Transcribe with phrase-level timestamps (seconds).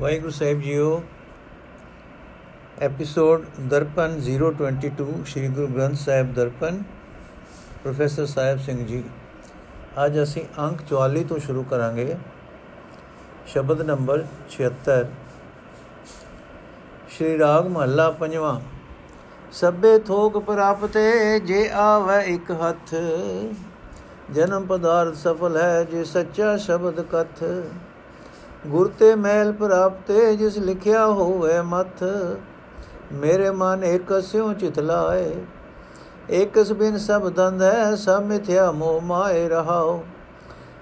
[0.00, 1.02] ਵਾਹਿਗੁਰੂ ਸਾਹਿਬ ਜੀਓ,
[2.80, 6.82] episode Darpan 022 Sri Guru Granth Sahib Darpan,
[7.82, 9.02] professor Sahib Singh ji.
[10.04, 12.16] ਅੱਜ ਅਸੀਂ ਅੰਕ 44 ਤੋਂ ਸ਼ੁਰੂ ਕਰਾਂਗੇ।
[13.46, 15.04] ਸ਼ਬਦ ਨੰਬਰ 76
[17.08, 18.60] ਸ਼੍ਰੀ ਰਾਗ ਮਹੱਲਾ ਪੰਜਵਾਂ।
[19.52, 22.94] ਸਭੇ ਥੋਕ ਪ੍ਰਾਪਤੇ ਜੇ ਆਵੇ ਇੱਕ ਹੱਥ,
[24.32, 27.44] ਜਨਮ ਪਦਾਰਥ ਸਫਲ ਹੈ ਜੇ ਸੱਚਾ ਸ਼ਬਦ ਕਥ।
[28.66, 32.02] ਗੁਰ ਤੇ ਮਹਿਲ ਪ੍ਰਾਪਤੇ ਜਿਸ ਲਿਖਿਆ ਹੋਵੇ ਮਥ,
[33.12, 35.34] ਮੇਰੇ ਮਨ ਇੱਕ ਸਿਉ ਚਿਤ ਲਾਏ।
[36.30, 40.02] ਇਕਸ ਬਿਨ ਸਭ ਦੰਦ ਹੈ, ਸਭ ਮਿਥਿਆ ਮੋਹ ਮਾਏ ਰਹਾਓ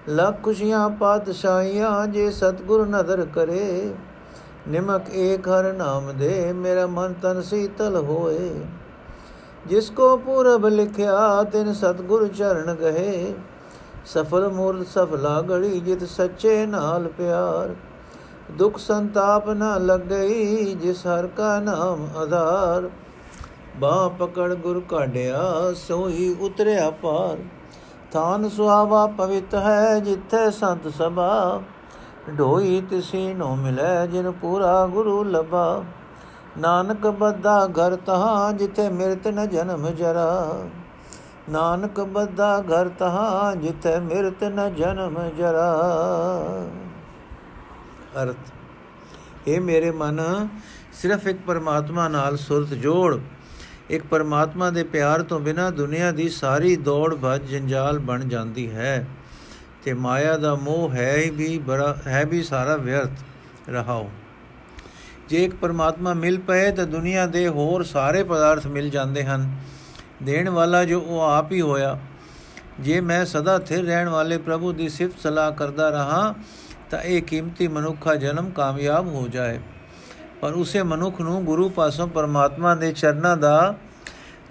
[0.08, 3.92] ਲੱਖ ਖੁਸ਼ੀਆਂ ਪਾਤਸ਼ਾਹੀਆਂ ਜੇ ਸਤਗੁਰ ਨਦਰ ਕਰੇ,
[4.68, 8.50] ਨਿਮਕ ਏਕ ਹਰ ਨਾਮ ਦੇ, ਮੇਰਾ ਮਨ ਤਨ ਸੀਤਲ ਹੋਏ।
[9.66, 13.34] ਜਿਸ ਕੋ ਪੂਰਬ ਲਿਖਿਆ, ਤਿਨ ਸਤਗੁਰ ਚਰਨ ਗਏ।
[14.06, 17.74] ਸਫਲ ਮੂਰਤ ਸਫਲਾ ਗੜੀ ਜਿਤ ਸੱਚੇ ਨਾਲ ਪਿਆਰ।
[18.52, 22.90] ਦੁਖ ਸੰਤਾਪ ਨਾ ਲੱਗਈ ਜਿਸ ਹਰ ਕਾ ਨਾਮ ਆਧਾਰ।
[23.76, 27.36] ਬਾਹ ਪਕੜ ਗੁਰ ਕਾਢਿਆ, ਸੋਈ ਉਤਰਿਆ ਪਾਰ
[28.12, 31.60] ਥਾਨ ਸੁਹਾਵਾ ਪਵਿੱਤ ਹੈ, ਜਿੱਥੇ ਸੰਤ ਸਭਾ।
[32.38, 35.82] ਢੋਈ ਤਿਸੀ ਨੂੰ ਮਿਲੇ, ਜਿਨ ਪੂਰਾ ਗੁਰੂ ਲਬਾ
[36.58, 40.46] ਨਾਨਕ ਬੱਦਾ ਘਰ ਤਹਾਂ, ਜਿੱਥੇ ਮਿਰਤ ਨ ਜਨਮ ਜਰਾ।
[41.50, 45.72] ਨਾਨਕ ਬੱਦਾ ਘਰ ਤਹਾਂ, ਜਿੱਥੇ ਮਿਰਤ ਨ ਜਨਮ ਜਰਾ।
[48.22, 48.36] ਅਰਥ
[49.48, 50.48] ਇਹ ਮੇਰੇ ਮਨ,
[50.92, 53.18] ਸਿਰਫ ਇੱਕ ਪਰਮਾਤਮਾ ਨਾਲ ਸੁਰਤ ਜੋੜ।
[53.90, 59.06] ਇੱਕ ਪਰਮਾਤਮਾ ਦੇ ਪਿਆਰ ਤੋਂ ਬਿਨਾ ਦੁਨੀਆ ਦੀ ਸਾਰੀ ਦੌੜ ਭੱਜ ਜੰਜਾਲ ਬਣ ਜਾਂਦੀ ਹੈ।
[59.84, 63.10] ਤੇ ਮਾਇਆ ਦਾ ਮੋਹ ਹੈ ਹੀ ਵੀ ਬੜਾ, ਹੈ ਵੀ ਸਾਰਾ ਵਿਅਰਥ
[63.68, 64.10] ਰਹਾਓ
[65.28, 69.56] ਜੇ ਇੱਕ ਪਰਮਾਤਮਾ ਮਿਲ ਪਏ ਤਾਂ ਦੁਨੀਆ ਦੇ ਹੋਰ ਸਾਰੇ ਪਦਾਰਥ ਮਿਲ ਜਾਂਦੇ ਹਨ।
[70.22, 71.98] ਦੇਣ ਵਾਲਾ ਜੋ ਉਹ ਆਪ ਹੀ ਹੋਇਆ।
[72.80, 76.34] ਜੇ ਮੈਂ ਸਦਾ ਥਿਰ ਰਹਿਣ ਵਾਲੇ ਪ੍ਰਭੂ ਦੀ ਸਿਫਤ ਸਲਾਹ ਕਰਦਾ ਰਹਾ,
[76.90, 79.60] ਤਾਂ ਇਹ ਕੀਮਤੀ ਮਨੁੱਖਾ ਜਨਮ ਕਾਮਯਾਬ ਹੋ ਜਾਏ।
[80.40, 83.76] ਪਰ ਉਸੇ ਮਨੁੱਖ ਨੂੰ ਗੁਰੂ ਪਾਸੋਂ ਪਰਮਾਤਮਾ ਦੇ ਚਰਨਾਂ ਦਾ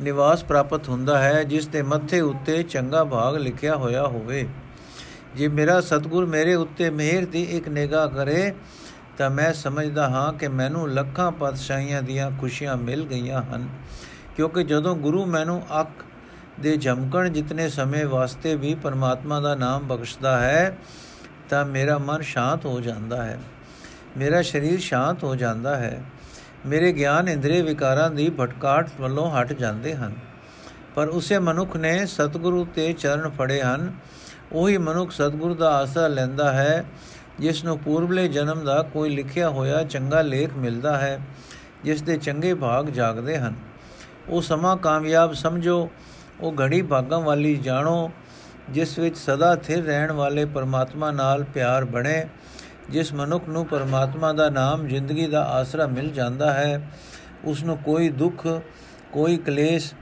[0.02, 4.47] ਨਿਵਾਸ ਪ੍ਰਾਪਤ ਹੁੰਦਾ ਹੈ, ਜਿਸ ਦੇ ਮੱਥੇ ਉੱਤੇ ਚੰਗਾ ਭਾਗ ਲਿਖਿਆ ਹੋਇਆ ਹੋਵੇ।
[5.35, 8.53] ਜੇ ਮੇਰਾ ਸਤਗੁਰ ਮੇਰੇ ਉੱਤੇ ਮਿਹਰ ਦੀ ਇੱਕ ਨਿਗਾਹ ਕਰੇ,
[9.18, 13.69] ਤਾਂ ਮੈਂ ਸਮਝਦਾ ਹਾਂ ਕਿ ਮੈਨੂੰ ਲੱਖਾਂ ਪਾਤਸ਼ਾਹੀਆਂ ਦੀਆਂ ਖੁਸ਼ੀਆਂ ਮਿਲ ਗਈਆਂ ਹਨ।
[14.35, 15.90] ਕਿਉਂਕਿ ਜਦੋਂ ਗੁਰੂ ਮੈਨੂੰ ਅੱਖ
[16.59, 20.78] ਦੇ ਝਮਕਣ ਜਿਤਨੇ ਸਮੇਂ ਵਾਸਤੇ ਵੀ ਪਰਮਾਤਮਾ ਦਾ ਨਾਮ ਬਖਸ਼ਦਾ ਹੈ,
[21.50, 23.40] ਤਾਂ ਮੇਰਾ ਮਨ ਸ਼ਾਂਤ ਹੋ ਜਾਂਦਾ ਹੈ।
[24.18, 26.03] ਮੇਰਾ ਸਰੀਰ ਸ਼ਾਂਤ ਹੋ ਜਾਂਦਾ ਹੈ।
[26.66, 30.16] ਮੇਰੇ ਗਿਆਨ ਇੰਦਰੀ ਵਿਕਾਰਾਂ ਦੀ ਭਟਕਾਟ ਵੱਲੋਂ ਹਟ ਜਾਂਦੇ ਹਨ।
[30.95, 33.94] ਪਰ ਉਸੇ ਮਨੁੱਖ ਨੇ ਸਤਿਗੁਰੂ ਤੇ ਚਰਨ ਫੜੇ ਹਨ।
[34.51, 36.85] ਉਹੀ ਮਨੁੱਖ ਸਤਿਗੁਰੂ ਦਾ ਆਸਰਾ ਲੈਂਦਾ ਹੈ,
[37.40, 41.19] ਜਿਸ ਨੂੰ ਪੂਰਬਲੇ ਜਨਮ ਦਾ ਕੋਈ ਲਿਖਿਆ ਹੋਇਆ ਚੰਗਾ ਲੇਖ ਮਿਲਦਾ ਹੈ,
[41.84, 43.53] ਜਿਸ ਦੇ ਚੰਗੇ ਭਾਗ ਜਾਗਦੇ ਹਨ।
[44.30, 45.90] ਉਹ ਸਮਾਂ ਕਾਮਯਾਬ ਸਮਝੋ,
[46.41, 48.12] ਉਹ ਘੜੀ ਭਾਗਾਂ ਵਾਲੀ ਜਾਣੋ,
[48.69, 52.25] ਜਿਸ ਵਿੱਚ ਸਦਾ ਥਿਰ ਰਹਿਣ ਵਾਲੇ ਪਰਮਾਤਮਾ ਨਾਲ ਪਿਆਰ ਬਣੇ,
[52.90, 56.90] ਜਿਸ ਮਨੁੱਖ ਨੂੰ ਪਰਮਾਤਮਾ ਦਾ ਨਾਮ, ਜ਼ਿੰਦਗੀ ਦਾ ਆਸਰਾ ਮਿਲ ਜਾਂਦਾ ਹੈ
[57.46, 58.47] ਉਸ ਨੂੰ ਕੋਈ ਦੁੱਖ,
[59.12, 59.94] ਕੋਈ ਕਲੇਸ਼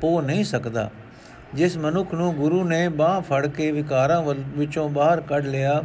[0.00, 0.90] ਪੋ ਨਹੀਂ ਸਕਦਾ।
[1.54, 4.22] ਜਿਸ ਮਨੁੱਖ ਨੂੰ ਗੁਰੂ ਨੇ ਬਾਹ ਫੜ ਕੇ ਵਿਕਾਰਾਂ
[4.56, 5.82] ਵਿੱਚੋਂ ਬਾਹਰ ਕੱਢ ਲਿਆ,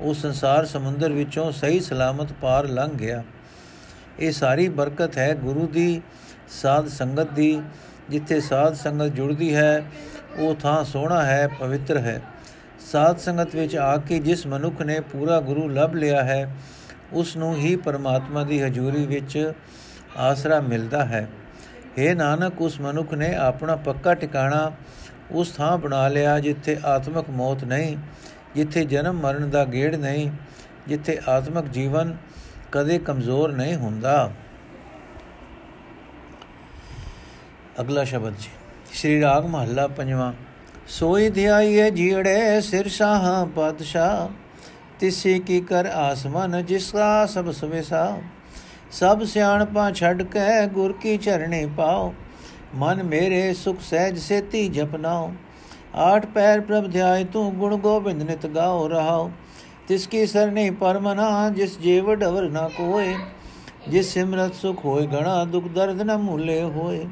[0.00, 3.22] ਉਹ ਸੰਸਾਰ ਸਮੁੰਦਰ ਵਿੱਚੋਂ ਸਹੀ ਸਲਾਮਤ ਪਾਰ ਲੰਘ ਗਿਆ।
[4.18, 6.00] ਇਹ ਸਾਰੀ ਬਰਕਤ ਹੈ ਗੁਰੂ ਦੀ
[6.48, 7.62] ਸਾਧ ਸੰਗਤ ਦੀ,
[8.10, 9.84] ਜਿੱਥੇ ਸਾਧ ਸੰਗਤ ਜੁੜਦੀ ਹੈ,
[10.38, 12.20] ਉਹ ਥਾਂ ਸੋਹਣਾ ਹੈ, ਪਵਿੱਤਰ ਹੈ।
[12.92, 16.54] ਸਾਧ ਸੰਗਤ ਵਿੱਚ ਆ ਕੇ ਜਿਸ ਮਨੁੱਖ ਨੇ ਪੂਰਾ ਗੁਰੂ ਲੱਭ ਲਿਆ ਹੈ,
[17.12, 19.52] ਉਸ ਨੂੰ ਹੀ ਪਰਮਾਤਮਾ ਦੀ ਹਜ਼ੂਰੀ ਵਿੱਚ
[20.16, 21.28] ਆਸਰਾ ਮਿਲਦਾ ਹੈ।
[21.98, 24.72] हे ਨਾਨਕ, ਉਸ ਮਨੁੱਖ ਨੇ ਆਪਣਾ ਪੱਕਾ ਟਿਕਾਣਾ
[25.30, 27.96] ਉਸ ਥਾਂ ਬਣਾ ਲਿਆ ਜਿੱਥੇ ਆਤਮਿਕ ਮੌਤ ਨਹੀਂ,
[28.54, 30.30] ਜਿੱਥੇ ਜਨਮ ਮਰਨ ਦਾ ਗੇੜ ਨਹੀਂ,
[30.88, 32.16] ਜਿੱਥੇ ਆਤਮਿਕ ਜੀਵਨ
[32.72, 34.30] ਕਦੇ ਕਮਜ਼ੋਰ ਨਹੀਂ ਹੁੰਦਾ।
[37.80, 38.48] ਅਗਲਾ ਸ਼ਬਦ ਜੀ।
[38.92, 40.32] ਸ਼੍ਰੀ ਰਾਗ ਮਹੱਲਾ ਪੰਜਵਾਂ।
[40.88, 44.28] ਸੋਈ ਧਿਆਈਏ ਜੀੜੇ ਸਿਰ ਸ਼ਾਹ ਪਾਤਸ਼ਾਹ।
[45.00, 48.18] ਤਿਸੇ ਕੀ ਕਰ ਆਸਮਨ ਜਿਸਾ ਸਭ ਸਵੇਸਾ।
[48.92, 52.14] ਸਭ ਸਿਆਣਪਾਂ ਛੱਡ ਕੇ ਗੁਰ ਕੀ ਚਰਣੇ ਪਾਓ।
[52.74, 55.32] ਮਨ ਮੇਰੇ ਸੁਖ ਸਹਿਜ ਸੇਤੀ ਜਪਨਾਓ।
[55.94, 59.30] ਆਠ ਪੈਰ ਪ੍ਰਭ ਧਿਆਇ ਤੂੰ ਗੁਣ ਗੋਬਿੰਦ ਨਿਤ ਗਾਓ ਰਹਾਓ।
[59.88, 63.14] ਤਿਸ ਕੀ ਸਰਨੇ ਪਰਮਨਾ ਜਿਸ ਜੀਵ ਡਵਰ ਨਾ ਕੋਏ।
[63.88, 67.06] ਜਿਸ ਸਿਮਰਤ ਸੁਖ ਹੋਏ ਗਣਾ ਦੁਖ ਦਰਦ ਨ ਮੂਲੇ ਹੋਏ।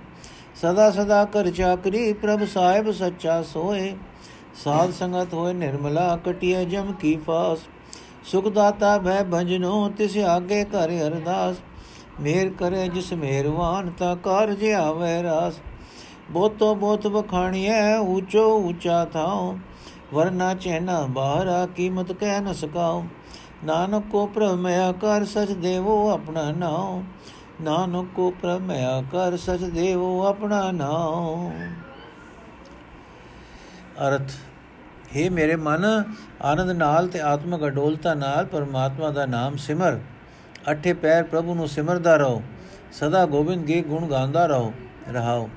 [0.63, 3.95] ਸਦਾ ਸਦਾ ਕਰ ਚਾਕਰੀ ਪ੍ਰਭ ਸਾਹਿਬ ਸੱਚਾ ਸੋਏ।
[4.65, 7.59] ਸਾਧ ਸੰਗਤ ਹੋਏ ਨਿਰਮਲਾ ਕਟਿਆ ਜਮ ਕੀ ਫਾਸ।
[8.25, 11.57] ਸੁਖ ਦਾਤਾ ਭੈ ਭਜਨੋ ਤਿਸ ਆਗੇ ਕਰ ਅਰਦਾਸ।
[12.21, 15.55] ਮੇਰ ਕਰੇ ਜਿਸ ਮਿਹਰਵਾਨ ਤਾ ਕਾਰਜ ਆਵੇ ਰਾਸ।
[16.31, 19.57] ਬੋਤੋ ਬੋਤ ਵਖਾਣੀਐ ਊਚੋ ਊਚਾ ਥਾਉ।
[20.15, 23.05] ਵਰਨਾ ਚੈਨਾ ਬਾਹਰਾ ਕੀਮਤ ਕਹਿ ਨ ਸਕਾਉ।
[23.65, 27.03] ਨਾਨਕ ਕੋ ਪ੍ਰਭ ਮਿਆ ਕਰ ਸਚ ਦੇਵੋ ਆਪਣਾ ਨਾਉ।
[27.61, 31.53] ਨਾਨਕ ਕੋ ਪ੍ਰਮਿਆ ਕਰ ਸਚ ਦੇਵੋ ਆਪਣਾ ਨਾਮ।
[34.09, 34.31] ਅਰਥ
[35.17, 36.05] हे ਮੇਰੇ ਮਨ,
[36.43, 39.99] ਆਨੰਦ ਨਾਲ ਤੇ ਆਤਮਕ ਅਡੋਲਤਾ ਨਾਲ ਪਰਮਾਤਮਾ ਦਾ ਨਾਮ ਸਿਮਰ।
[40.71, 42.43] ਅਠੇ ਪੈਰ ਪ੍ਰਭੂ ਨੂੰ ਸਿਮਰਦਾ ਰਹੋ।
[42.93, 44.73] ਸਦਾ ਗੋਬਿੰਦ ਗੇ ਗੁਣ ਗਾਉਂਦਾ ਰਹੋ।
[45.13, 45.51] ਰਹਾਓ।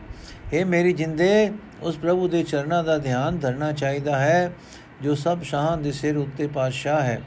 [0.54, 1.52] ਇਹ ਮੇਰੀ ਜਿੰਦੇ,
[1.82, 4.54] ਉਸ ਪ੍ਰਭੂ ਦੇ ਚਰਨਾਂ ਦਾ ਧਿਆਨ ਧਰਨਾ ਚਾਹੀਦਾ ਹੈ,
[5.02, 7.22] ਜੋ ਸਭ ਸ਼ਾਹਾਂ ਦੇ ਸਿਰ ਉੱਤੇ ਪਾਤਸ਼ਾਹ ਹੈ।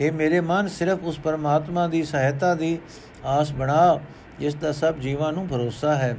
[0.00, 2.78] ਇਹ ਮੇਰੇ ਮਨ, ਸਿਰਫ ਉਸ ਪਰਮਾਤਮਾ ਦੀ ਸਹਾਇਤਾ ਦੀ
[3.26, 4.00] ਆਸ ਬਣਾ,
[4.40, 6.16] ਜਿਸ ਦਾ ਸਭ ਜੀਵਾਂ ਨੂੰ ਭਰੋਸਾ ਹੈ।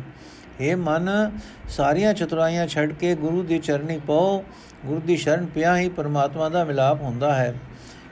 [0.60, 1.32] ਇਹ ਮਨ,
[1.70, 4.44] ਸਾਰੀਆਂ ਚਤੁਰਾਈਆਂ ਛੱਡ ਕੇ ਗੁਰੂ ਦੀ ਚਰਨੀ ਪਾਓ।
[4.86, 7.56] ਗੁਰੂ ਦੀ ਸ਼ਰਨ ਪਿਆ ਹੀ ਪਰਮਾਤਮਾ ਦਾ ਮਿਲਾਪ ਹੁੰਦਾ ਹੈ।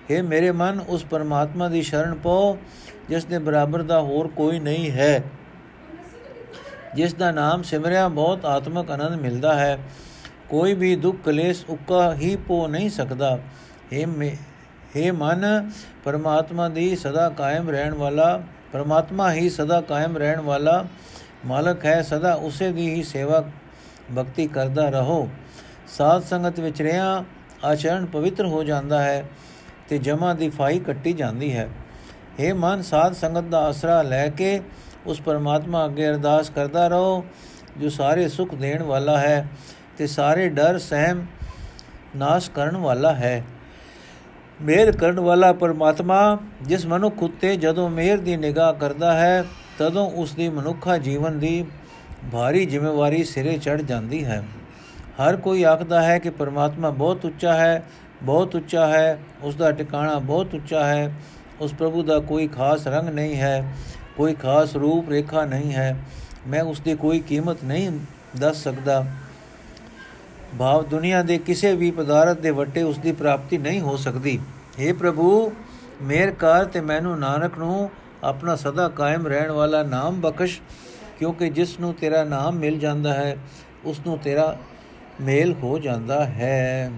[0.09, 2.57] ਇਹ ਮੇਰੇ ਮਨ, ਉਸ ਪਰਮਾਤਮਾ ਦੀ ਸ਼ਰਨ ਪਾਓ,
[3.09, 5.23] ਜਿਸ ਦੇ ਬਰਾਬਰ ਦਾ ਹੋਰ ਕੋਈ ਨਹੀਂ ਹੈ।
[6.95, 9.77] ਜਿਸ ਦਾ ਨਾਮ ਸਿਮਰਿਆ, ਬਹੁਤ ਆਤਮਕ ਆਨੰਦ ਮਿਲਦਾ ਹੈ।
[10.49, 13.39] ਕੋਈ ਵੀ ਦੁੱਖ ਕਲੇਸ਼ ਉੱਕਾ ਹੀ ਪੋ ਨਹੀਂ ਸਕਦਾ।
[13.93, 14.09] हे
[14.97, 15.71] हे ਮਨ,
[16.03, 18.43] ਪਰਮਾਤਮਾ ਦੀ ਸਦਾ ਕਾਇਮ ਰਹਿਣ ਵਾਲਾ
[18.73, 20.85] ਪਰਮਾਤਮਾ ਹੀ ਸਦਾ ਕਾਇਮ ਰਹਿਣ ਵਾਲਾ
[21.45, 23.43] ਮਾਲਕ ਹੈ, ਸਦਾ ਉਸੇ ਦੀ ਹੀ ਸੇਵਾ
[24.17, 25.29] ਭਗਤੀ ਕਰਦਾ ਰਹੋ।
[25.87, 27.23] ਸਾਧ ਸੰਗਤ ਵਿੱਚ ਰਿਆ
[27.65, 29.23] ਆਚਰਣ ਪਵਿੱਤਰ ਹੋ ਜਾਂਦਾ ਹੈ
[29.89, 31.69] ਤੇ ਜਮਾ ਦੀ ਫਾਈ ਕੱਟੀ ਜਾਂਦੀ ਹੈ।
[32.39, 34.61] हे ਮਨ, ਸਾਧ ਸੰਗਤ ਦਾ ਆਸਰਾ ਲੈ ਕੇ
[35.05, 37.25] ਉਸ ਪਰਮਾਤਮਾ ਅੱਗੇ ਅਰਦਾਸ ਕਰਦਾ ਰਹੋ,
[37.77, 39.47] ਜੋ ਸਾਰੇ ਸੁਖ ਦੇਣ ਵਾਲਾ ਹੈ
[39.97, 41.25] ਤੇ ਸਾਰੇ ਡਰ, ਸਹਿਮ,
[42.15, 43.43] ਨਾਸ਼ ਕਰਨ ਵਾਲਾ ਹੈ।
[44.61, 49.43] ਮਿਹਰ ਕਰਨ ਵਾਲਾ ਪਰਮਾਤਮਾ, ਜਿਸ ਮਨੁੱਖ ਉਤੇ ਜਦੋਂ ਮਿਹਰ ਦੀ ਨਿਗਾਹ ਕਰਦਾ ਹੈ,
[49.77, 51.65] ਤਦੋਂ ਉਸ ਦੀ ਮਨੁੱਖਾ ਜੀਵਨ ਦੀ
[52.31, 54.43] ਭਾਰੀ ਜ਼ਿੰਮੇਵਾਰੀ ਸਿਰੇ ਚੜ ਜਾਂਦੀ ਹੈ।
[55.21, 57.83] ਹਰ ਕੋਈ ਆਖਦਾ ਹੈ ਕਿ ਪਰਮਾਤਮਾ ਬਹੁਤ ਉੱਚਾ ਹੈ,
[58.23, 61.13] ਬਹੁਤ ਉੱਚਾ ਹੈ ਉਸ ਦਾ ਟਿਕਾਣਾ ਬਹੁਤ ਉੱਚਾ ਹੈ,
[61.61, 63.73] ਉਸ ਪ੍ਰਭੂ ਦਾ ਕੋਈ ਖਾਸ ਰੰਗ ਨਹੀਂ ਹੈ,
[64.17, 65.97] ਕੋਈ ਖਾਸ ਰੂਪ ਰੇਖਾ ਨਹੀਂ ਹੈ,
[66.47, 67.91] ਮੈਂ ਉਸ ਦੀ ਕੋਈ ਕੀਮਤ ਨਹੀਂ
[68.39, 69.05] ਦੱਸ ਸਕਦਾ।
[70.59, 74.39] ਭਾਵ ਦੁਨੀਆ ਦੇ ਕਿਸੇ ਵੀ ਪਦਾਰਥ ਦੇ ਵੱਟੇ ਉਸ ਦੀ ਪ੍ਰਾਪਤੀ ਨਹੀਂ ਹੋ ਸਕਦੀ।
[74.79, 75.53] हे ਪ੍ਰਭੂ,
[76.01, 77.89] ਮੇਰ ਕਰ ਤੇ ਮੈਨੂੰ ਨਾਨਕ ਨੂੰ
[78.23, 80.61] ਆਪਣਾ ਸਦਾ ਕਾਇਮ ਰਹਿਣ ਵਾਲਾ ਨਾਮ ਬਖਸ਼,
[81.19, 83.37] ਕਿਉਂਕਿ ਜਿਸ ਨੂੰ ਤੇਰਾ ਨਾਮ ਮਿਲ ਜਾਂਦਾ ਹੈ,
[83.85, 84.57] ਉਸ ਨੂੰ ਤੇਰਾ
[85.21, 86.91] ਮੇਲ ਹੋ ਜਾਂਦਾ ਹੈ।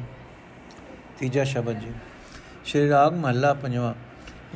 [1.19, 1.91] ਤੀਜਾ ਸ਼ਬਦ ਜੀ।
[2.65, 3.93] ਸ਼੍ਰੀ ਰਾਗ ਮਹੱਲਾ ਪੰਜਵਾਂ।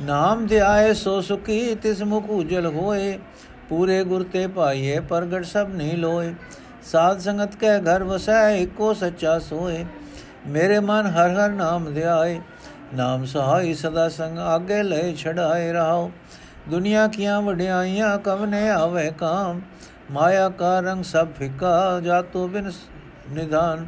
[0.00, 3.18] ਨਾਮ ਦੇ ਆਏ ਸੋ ਸੁਖੀ ਤਿਸ ਮੁਖ ਉਜਲ ਹੋਏ,
[3.68, 6.34] ਪੂਰੇ ਗੁਰ ਤੇ ਪਾਈਏ ਪ੍ਰਗਟ ਸਭ ਨਹੀਂ ਲੋਏ।
[6.82, 9.84] ਸਾਧ ਸੰਗਤ ਕੇ ਘਰ ਵਸੈ ਇੱਕੋ ਸੱਚਾ ਸੋਏ
[10.46, 12.40] ਮੇਰੇ ਮਨ ਹਰ ਹਰ ਨਾਮ ਧਿਆਏ
[12.94, 16.10] ਨਾਮ ਸਹਾਈ ਸਦਾ ਸੰਗ ਆਗੇ ਲੈ ਛੜਾਏ ਰਹਾਓ
[16.70, 19.60] ਦੁਨੀਆ ਕੀਆਂ ਵਡਿਆਈਆਂ ਕਵਨੇ ਆਵੇ ਕਾਮ
[20.10, 22.70] ਮਾਇਆ ਕਾ ਰੰਗ ਸਭ ਫਿਕਾ ਜਾਤੋ ਬਿਨ
[23.30, 23.86] ਨਿਧਾਨ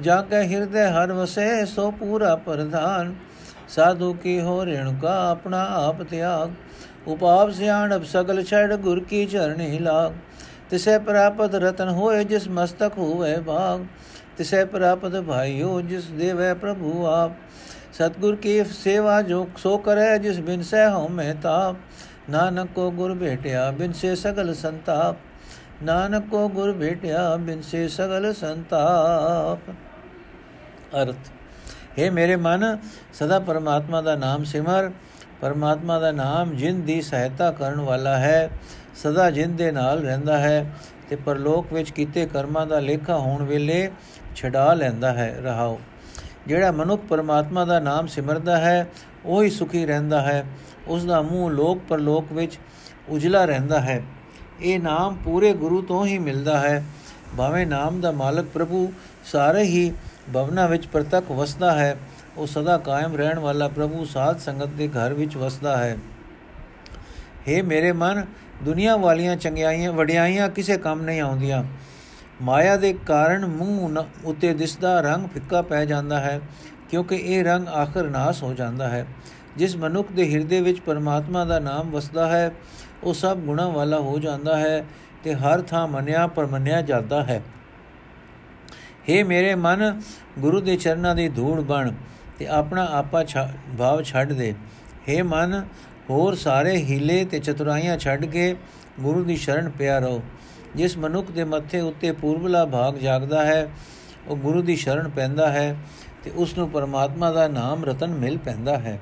[0.00, 3.14] ਜਾ ਕੇ ਹਿਰਦੇ ਹਰ ਵਸੇ ਸੋ ਪੂਰਾ ਪ੍ਰਧਾਨ
[3.68, 6.50] ਸਾਧੂ ਕੀ ਹੋ ਰੇਣੁਕਾ ਆਪਣਾ ਆਪ ਤਿਆਗ
[7.08, 10.12] ਉਪਾਪ ਸਿਆਣਪ ਸਗਲ ਛੜ ਗੁਰ ਕੀ ਚਰਣੀ ਲਾਗ
[10.70, 13.84] ਤਿਸੇ ਪ੍ਰਾਪਤ ਰਤਨ ਹੋਏ ਜਿਸ ਮਸਤਕ ਹੋਵੇ ਭਾਗ
[14.36, 17.32] ਤਿਸੇ ਪ੍ਰਾਪਤ ਭਾਈਓ ਜਿਸ ਦੇਵੇ ਪ੍ਰਭੂ ਆਪ।
[17.92, 21.76] ਸਤਗੁਰ ਕੀ ਸੇਵਾ ਜੋ ਸੋ ਕਰੇ ਜਿਸ ਬਿਨ ਸਹਿ ਹੋ ਮੈਂ ਤਾਪ
[22.30, 25.16] ਨਾਨਕ ਕੋ ਗੁਰ ਭੇਟਿਆ ਬਿਨ ਸੇ ਸਗਲ ਸੰਤਾਪ।
[25.82, 29.70] ਨਾਨਕ ਕੋ ਗੁਰ ਭੇਟਿਆ ਬਿਨ ਸੇ ਸਗਲ ਸੰਤਾਪ।
[31.02, 31.30] ਅਰਥ
[31.98, 32.78] हे ਮੇਰੇ ਮਨ,
[33.12, 34.90] ਸਦਾ ਪਰਮਾਤਮਾ ਦਾ ਨਾਮ ਸਿਮਰ।
[35.40, 38.50] ਪਰਮਾਤਮਾ ਦਾ ਨਾਮ ਜਿੰਦ ਦੀ ਸਹਾਇਤਾ ਕਰਨ ਵਾਲਾ ਹੈ
[39.02, 40.74] ਸਦਾ ਜਿੰਦ ਦੇ ਨਾਲ ਰਹਿੰਦਾ ਹੈ
[41.08, 43.90] ਤੇ ਪਰਲੋਕ ਵਿੱਚ ਕੀਤੇ ਕਰਮਾਂ ਦਾ ਲੇਖਾ ਹੋਣ ਵੇਲੇ
[44.36, 45.80] ਛਡਾ ਲੈਂਦਾ ਹੈ, ਰਹਾਓ।
[46.46, 48.88] ਜਿਹੜਾ ਮਨੁੱਖ ਪਰਮਾਤਮਾ ਦਾ ਨਾਮ ਸਿਮਰਦਾ ਹੈ,
[49.24, 50.44] ਉਹ ਹੀ ਸੁਖੀ ਰਹਿੰਦਾ ਹੈ।
[50.86, 52.58] ਉਸ ਦਾ ਮੂੰਹ ਲੋਕ ਪਰਲੋਕ ਵਿੱਚ
[53.08, 54.02] ਉਜਲਾ ਰਹਿੰਦਾ ਹੈ।
[54.60, 56.84] ਇਹ ਨਾਮ ਪੂਰੇ ਗੁਰੂ ਤੋਂ ਹੀ ਮਿਲਦਾ ਹੈ।
[57.38, 58.92] ਭਾਵੇਂ ਨਾਮ ਦਾ ਮਾਲਕ ਪ੍ਰਭੂ
[59.24, 59.92] ਸਾਰੇ ਹੀ
[60.34, 61.96] ਭਵਨਾ ਵਿੱਚ ਪ੍ਰਤੱਖ ਵਸਦਾ ਹੈ,
[62.36, 65.98] ਉਹ ਸਦਾ ਕਾਇਮ ਰਹਿਣ ਵਾਲਾ ਪ੍ਰਭੂ ਸਾਧ ਸੰਗਤ ਦੇ ਘਰ ਵਿੱਚ ਵਸਦਾ ਹੈ।
[67.47, 68.25] हे ਮੇਰੇ ਮਨ
[68.63, 71.63] ਦੁਨੀਆ ਵਾਲੀਆਂ ਚੰਗਿਆਈਆਂ ਵਡਿਆਈਆਂ ਕਿਸੇ ਕੰਮ ਨਹੀਂ ਆਉਂਦੀਆਂ
[72.41, 76.39] ਮਾਇਆ ਦੇ ਕਾਰਨ ਮੂੰਹ ਉਤੇ ਦਿਸਦਾ ਰੰਗ ਫਿੱਕਾ ਪੈ ਜਾਂਦਾ ਹੈ
[76.89, 79.05] ਕਿਉਂਕਿ ਇਹ ਰੰਗ ਆਖਰ ਨਾਸ ਹੋ ਜਾਂਦਾ ਹੈ
[79.57, 82.51] ਜਿਸ ਮਨੁੱਖ ਦੇ ਹਿਰਦੇ ਵਿੱਚ ਪਰਮਾਤਮਾ ਦਾ ਨਾਮ ਵਸਦਾ ਹੈ
[83.03, 84.83] ਉਹ ਸਭ ਗੁਣਾ ਵਾਲਾ ਹੋ ਜਾਂਦਾ ਹੈ
[85.23, 87.41] ਤੇ ਹਰ ਥਾਂ ਮੰਨਿਆ ਪਰ ਮੰਨਿਆ ਜਾਂਦਾ ਹੈ
[89.09, 90.01] हे ਮੇਰੇ ਮਨ
[90.39, 91.91] ਗੁਰੂ ਦੇ ਚਰਨਾਂ ਦੀ ਧੂੜ ਬਣ
[92.39, 93.23] ਤੇ ਆਪਣਾ ਆਪਾ
[93.77, 94.53] ਭਾਵ ਛੱਡ ਦੇ
[95.09, 95.63] हे ਮਨ
[96.10, 98.56] ਹੋਰ ਸਾਰੇ ਹੀਲੇ ਤੇ ਚਤੁਰਾਈਆਂ ਛੱਡ ਕੇ
[99.00, 100.22] ਗੁਰੂ ਦੀ ਸ਼ਰਨ ਪਿਆ ਰਹੋ।
[100.76, 103.68] ਜਿਸ ਮਨੁੱਖ ਦੇ ਮੱਥੇ ਉੱਤੇ ਪੂਰਬਲਾ ਭਾਗ ਜਾਗਦਾ ਹੈ,
[104.28, 105.76] ਉਹ ਗੁਰੂ ਦੀ ਸ਼ਰਨ ਪੈਂਦਾ ਹੈ
[106.24, 108.98] ਤੇ ਉਸ ਨੂੰ ਪਰਮਾਤਮਾ ਦਾ ਨਾਮ ਰਤਨ ਮਿਲ ਪੈਂਦਾ ਹੈ।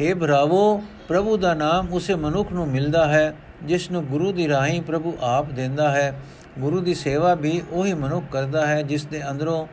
[0.00, 4.82] हे ਭਰਾਵੋ, ਪ੍ਰਭੂ ਦਾ ਨਾਮ ਉਸੇ ਮਨੁੱਖ ਨੂੰ ਮਿਲਦਾ ਹੈ, ਜਿਸ ਨੂੰ ਗੁਰੂ ਦੀ ਰਾਹੀਂ
[4.82, 6.20] ਪ੍ਰਭੂ ਆਪ ਦਿੰਦਾ ਹੈ।
[6.58, 9.66] ਗੁਰੂ ਦੀ ਸੇਵਾ ਵੀ ਉਹੀ ਮਨੁੱਖ ਕਰਦਾ ਹੈ, ਜਿਸ ਦੇ ਅੰਦਰੋਂ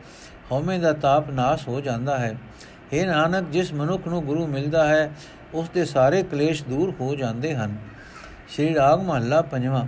[0.52, 2.36] ਹਉਮੈ ਦਾ ਤਾਪ ਨਾਸ਼ ਹੋ ਜਾਂਦਾ ਹੈ।
[2.92, 5.10] ਇਹ ਨਾਨਕ, ਜਿਸ ਮਨੁੱਖ ਨੂੰ ਗੁਰੂ ਮਿਲਦਾ ਹੈ
[5.56, 7.76] ਉਸ ਦੇ ਸਾਰੇ ਕਲੇਸ਼ ਦੂਰ ਹੋ ਜਾਂਦੇ ਹਨ।
[8.48, 9.84] ਸ਼੍ਰੀ ਰਾਗ ਮਹੱਲਾ ਪੰਜਵਾਂ,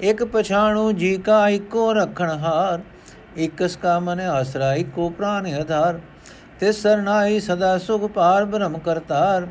[0.00, 2.80] ਇਕ ਪਛਾਣੂ ਜੀ ਕਾ ਇੱਕੋ ਰਖਣ ਹਾਰ
[3.38, 6.00] ਇਕਸ ਕਾ ਮਨ ਆਸਰਾ ਇੱਕੋ ਪ੍ਰਾਨ ਆਧਾਰ,
[6.60, 9.46] ਤੇ ਸਰਨਾਈ ਸਦਾ ਸੁਖ ਪਾਰ ਬ੍ਰਹਮ ਕਰਤਾਰ,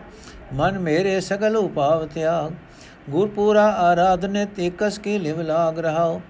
[0.53, 2.51] ਮਨ ਮੇਰੇ ਸਗਲ ਉਪਾਵ ਤਿਆਗ,
[3.09, 6.21] ਗੁਰਪੂਰਾ ਆਰਾਧਨੇ ਤੇਕਸ ਕੀ ਲਿਵ ਲਾਗ ਰਹਾਓ।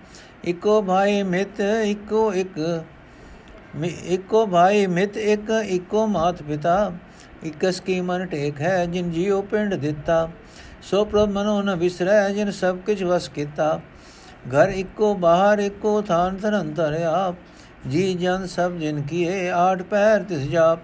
[0.46, 2.84] ਇਕੋ ਭਾਈ ਮਿਤ, ਇਕੋ ਇੱਕ,
[3.86, 6.91] ਇਕੋ ਭਾਈ ਮਿਤ ਇੱਕ, ਇਕੋ ਮਾਤ ਪਿਤਾ
[7.43, 10.27] ਇਕਸ ਕੀ ਮਨ ਟੇਕ ਹੈ ਜਿਨ ਜੀਉ ਪਿੰਡ ਦਿੱਤਾ।
[10.81, 13.79] ਸੋ ਪ੍ਰਭ ਮਨੋ ਨ ਵਿਸਰੈ ਜਿਨ ਸਭ ਕਿਛ ਵਸ ਕੀਤਾ।
[14.48, 17.36] ਘਰ ਇੱਕੋ, ਬਾਹਰ ਇੱਕੋ, ਥਾਨ ਧਰੰਤਰ ਆਪ
[17.88, 20.79] ਜੀ ਜਨ ਸਭ ਜਿਨ ਕੀਏ ਆਠ ਪੈਰ ਤਿਸ ਜਾਪ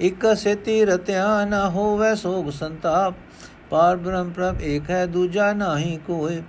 [0.00, 3.14] ਇਕ ਸੇਤੀ ਰਤਿਆ ਨ ਹੋਵੇ ਸੋਗ ਸੰਤਾਪ।
[3.70, 6.42] ਪਾਰ ਬ੍ਰਹਮ ਪ੍ਰਭ ਏਕ ਹੈ, ਦੂਜਾ ਨਾਹੀ ਕੋਏ।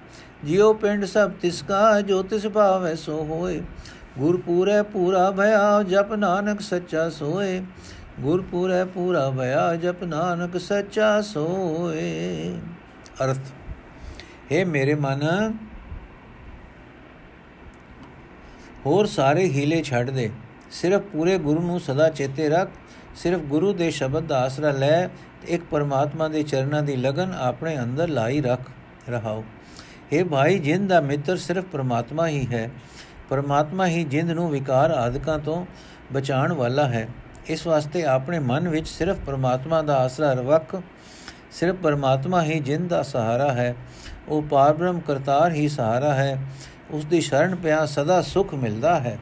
[0.43, 3.61] ਜਿਉ ਪਿੰਡ ਸਭ ਤਿਸ ਕਾ, ਜੋ ਤਿਸ ਭਾਵੈ ਸੋ ਹੋਏ।
[4.17, 7.61] ਗੁਰ ਪੂਰੇ ਪੂਰਾ ਭਇਆ, ਜਪ ਨਾਨਕ ਸੱਚਾ ਸੋਏ।
[8.19, 12.57] ਗੁਰ ਪੂਰੇ ਪੂਰਾ ਭਇਆ, ਜਪ ਨਾਨਕ ਸੱਚਾ ਸੋਏ।
[13.23, 13.37] ਅਰਥ,
[14.51, 15.23] ਹੈ ਮੇਰੇ ਮਨ,
[18.85, 20.29] ਹੋਰ ਸਾਰੇ ਹੀਲੇ ਛੱਡ ਦੇ।
[20.71, 22.69] ਸਿਰਫ ਪੂਰੇ ਗੁਰੂ ਨੂੰ ਸਦਾ ਚੇਤੇ ਰੱਖ।
[23.15, 27.77] ਸਿਰਫ ਗੁਰੂ ਦੇ ਸ਼ਬਦ ਦਾ ਆਸਰਾ ਲੈ ਤੇ ਇੱਕ ਪਰਮਾਤਮਾ ਦੇ ਚਰਨਾਂ ਦੀ ਲਗਨ ਆਪਣੇ
[27.79, 28.61] ਅੰਦਰ ਲਾਈ ਰੱਖ,
[29.09, 29.43] ਰਹਾਓ।
[30.11, 32.69] ਇਹ ਭਾਈ ਜਿੰਦ ਦਾ ਮਿੱਤਰ ਸਿਰਫ ਪਰਮਾਤਮਾ ਹੀ ਹੈ।
[33.29, 35.65] ਪਰਮਾਤਮਾ ਹੀ ਜਿੰਦ ਨੂੰ ਵਿਕਾਰ ਆਦਿਕਾਂ ਤੋਂ
[36.13, 37.07] ਬਚਾਉਣ ਵਾਲਾ ਹੈ।
[37.49, 40.75] ਇਸ ਵਾਸਤੇ ਆਪਣੇ ਮਨ ਵਿੱਚ ਸਿਰਫ ਪਰਮਾਤਮਾ ਦਾ ਆਸਰਾ ਰੱਖ
[41.51, 43.75] ਸਿਰਫ ਪਰਮਾਤਮਾ ਹੀ ਜਿੰਦ ਦਾ ਸਹਾਰਾ ਹੈ,
[44.29, 46.37] ਉਹ ਪਾਰਬ੍ਰਹਮ ਕਰਤਾਰ ਹੀ ਸਹਾਰਾ ਹੈ
[46.91, 49.17] ਉਸ ਦੀ ਸ਼ਰਨ ਪਿਆ ਸਦਾ ਸੁਖ ਮਿਲਦਾ ਹੈ।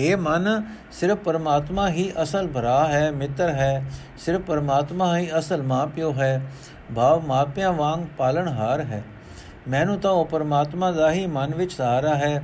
[0.00, 0.62] ਇਹ ਮਨ,
[0.92, 3.84] ਸਿਰਫ ਪਰਮਾਤਮਾ ਹੀ ਅਸਲ ਭਰਾ ਹੈ, ਮਿੱਤਰ ਹੈ,
[4.18, 6.40] ਸਿਰਫ ਪਰਮਾਤਮਾ ਹੀ ਅਸਲ ਮਾਪਿਓ ਹੈ,
[6.96, 9.02] ਭਾਵ ਮਾਪਿਆਂ ਵਾਂਗ ਪਾਲਣਹਾਰ ਹੈ।
[9.68, 12.42] ਮੈਨੂੰ ਤਾਂ ਉਹ ਪਰਮਾਤਮਾ ਦਾ ਹੀ ਮਨ ਵਿੱਚ ਸਹਾਰਾ ਹੈ,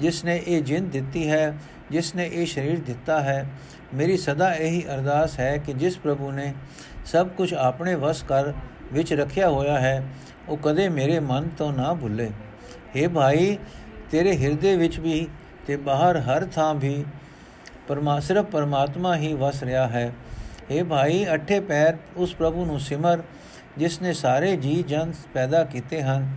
[0.00, 1.54] ਜਿਸ ਨੇ ਇਹ ਜਿੰਦ ਦਿੱਤੀ ਹੈ
[1.90, 3.46] ਜਿਸ ਨੇ ਇਹ ਸਰੀਰ ਦਿੱਤਾ ਹੈ,
[3.94, 6.52] ਮੇਰੀ ਸਦਾ ਇਹੀ ਅਰਦਾਸ ਹੈ ਕਿ ਜਿਸ ਪ੍ਰਭੂ ਨੇ
[7.06, 8.52] ਸਭ ਕੁਝ ਆਪਣੇ ਵਸ ਕਰ
[8.92, 10.02] ਵਿੱਚ ਰੱਖਿਆ ਹੋਇਆ ਹੈ,
[10.48, 12.30] ਉਹ ਕਦੇ ਮੇਰੇ ਮਨ ਤੋਂ ਨਾ ਭੁੱਲੇ।
[12.96, 13.58] हे ਭਾਈ,
[14.10, 15.26] ਤੇਰੇ ਹਿਰਦੇ ਵਿੱਚ ਵੀ
[15.66, 17.04] ਤੇ ਬਾਹਰ ਹਰ ਥਾਂ ਵੀ
[17.88, 20.12] ਪਰਮਾ, ਸਿਰਫ ਪਰਮਾਤਮਾ ਹੀ ਵਸ ਰਿਹਾ ਹੈ।
[20.72, 23.22] हे ਭਾਈ, ਅਠੇ ਪੈਰ ਉਸ ਪ੍ਰਭੂ ਨੂੰ ਸਿਮਰ
[23.78, 26.28] ਜਿਸ ਨੇ ਸਾਰੇ ਜੀ ਜਨ ਪੈਦਾ ਕੀਤੇ ਹਨ,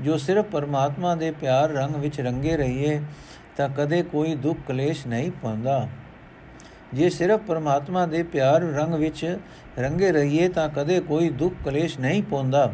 [0.00, 3.00] ਜੋ ਸਿਰਫ ਪਰਮਾਤਮਾ ਦੇ ਪਿਆਰ ਰੰਗ ਵਿੱਚ ਰੰਗੇ ਰਹੀਏ।
[3.56, 5.88] ਤਾਂ ਕਦੇ ਕੋਈ ਦੁੱਖ ਕਲੇਸ਼ ਨਹੀਂ ਪਾਉਂਦਾ।
[6.94, 9.38] ਜੇ ਸਿਰਫ ਪਰਮਾਤਮਾ ਦੇ ਪਿਆਰ ਰੰਗ ਵਿੱਚ
[9.78, 12.72] ਰੰਗੇ ਰਹੀਏ ਤਾਂ ਕਦੇ ਕੋਈ ਦੁੱਖ ਕਲੇਸ਼ ਨਹੀਂ ਪਾਉਂਦਾ।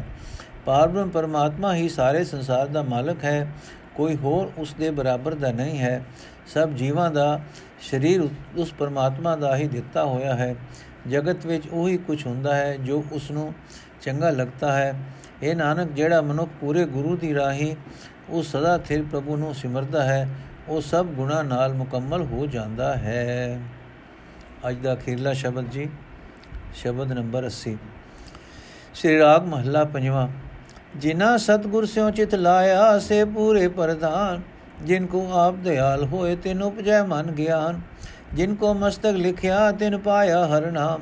[0.65, 3.47] ਪਾਰਬ੍ਰਹਮ ਪਰਮਾਤਮਾ ਹੀ ਸਾਰੇ ਸੰਸਾਰ ਦਾ ਮਾਲਕ ਹੈ,
[3.95, 6.03] ਕੋਈ ਹੋਰ ਉਸ ਦੇ ਬਰਾਬਰ ਦਾ ਨਹੀਂ ਹੈ।
[6.47, 7.39] ਸਭ ਜੀਵਾਂ ਦਾ
[7.81, 10.55] ਸਰੀਰ ਉਸ ਪਰਮਾਤਮਾ ਦਾ ਹੀ ਦਿੱਤਾ ਹੋਇਆ ਹੈ।
[11.07, 13.53] ਜਗਤ ਵਿੱਚ ਉਹੀ ਕੁਝ ਹੁੰਦਾ ਹੈ ਜੋ ਉਸ ਨੂੰ
[14.01, 14.93] ਚੰਗਾ ਲੱਗਦਾ ਹੈ।
[15.43, 17.75] ਇਹ ਨਾਨਕ, ਜਿਹੜਾ ਮਨੁੱਖ ਪੂਰੇ ਗੁਰੂ ਦੀ ਰਾਹੀ
[18.29, 20.29] ਉਹ ਸਦਾ ਥਿਰ ਪ੍ਰਭੂ ਨੂੰ ਸਿਮਰਦਾ ਹੈ
[20.67, 23.61] ਉਹ ਸਭ ਗੁਣਾ ਨਾਲ ਮੁਕੰਮਲ ਹੋ ਜਾਂਦਾ ਹੈ।
[24.69, 25.89] ਅੱਜ ਦਾ ਅਖੀਰਲਾ ਸ਼ਬਦ ਜੀ,
[26.75, 27.77] ਸ਼ਬਦ ਨੰਬਰ 80
[28.93, 30.27] ਸ੍ਰੀ ਰਾਗ ਮਹੱਲਾ ਪੰਜਵਾਂ।
[30.95, 34.41] ਜਿਨਾ ਸਤਗੁਰ ਸਿਓ ਚਿਤ ਲਾਇਆ, ਸੇ ਪੂਰੇ ਪ੍ਰਧਾਨ।
[34.81, 37.81] ਜਿਨ ਕੋ ਆਪ ਦਿਆਲ ਹੋਏ, ਤਿਨ ਉਪਜੈ ਮਨ ਗਿਆਨ।
[38.33, 41.01] ਜਿਨ ਕੋ ਮਸਤਕ ਲਿਖਿਆ, ਤਿਨ ਪਾਇਆ ਹਰ ਨਾਮ।